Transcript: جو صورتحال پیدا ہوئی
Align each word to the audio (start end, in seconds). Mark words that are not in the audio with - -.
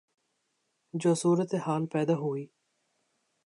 جو 0.93 1.13
صورتحال 1.15 1.85
پیدا 1.85 2.13
ہوئی 2.13 2.45